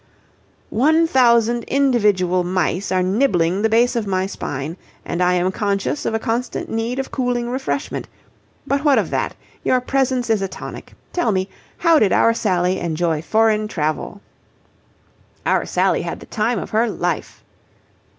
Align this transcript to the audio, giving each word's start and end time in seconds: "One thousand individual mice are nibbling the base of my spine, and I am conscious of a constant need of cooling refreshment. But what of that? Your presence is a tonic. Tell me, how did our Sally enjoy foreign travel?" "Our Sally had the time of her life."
"One 0.71 1.05
thousand 1.05 1.63
individual 1.65 2.43
mice 2.43 2.91
are 2.91 3.03
nibbling 3.03 3.61
the 3.61 3.69
base 3.69 3.95
of 3.95 4.07
my 4.07 4.25
spine, 4.25 4.75
and 5.05 5.21
I 5.21 5.35
am 5.35 5.51
conscious 5.51 6.07
of 6.07 6.15
a 6.15 6.17
constant 6.17 6.71
need 6.71 6.97
of 6.97 7.11
cooling 7.11 7.47
refreshment. 7.51 8.07
But 8.65 8.83
what 8.83 8.97
of 8.97 9.11
that? 9.11 9.35
Your 9.63 9.79
presence 9.79 10.31
is 10.31 10.41
a 10.41 10.47
tonic. 10.47 10.93
Tell 11.13 11.31
me, 11.31 11.49
how 11.77 11.99
did 11.99 12.11
our 12.11 12.33
Sally 12.33 12.79
enjoy 12.79 13.21
foreign 13.21 13.67
travel?" 13.67 14.21
"Our 15.45 15.67
Sally 15.67 16.01
had 16.01 16.19
the 16.19 16.25
time 16.25 16.57
of 16.57 16.71
her 16.71 16.89
life." 16.89 17.43